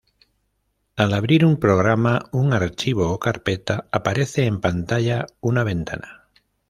Al 1.03 1.13
abrir 1.13 1.45
un 1.45 1.57
programa, 1.59 2.23
un 2.31 2.53
archivo 2.53 3.11
o 3.11 3.19
carpeta, 3.19 3.87
aparece 3.91 4.47
en 4.47 4.59
pantalla 4.59 5.27
una 5.41 5.63
ventana. 5.63 6.25